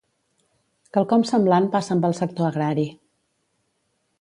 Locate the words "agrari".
2.51-2.87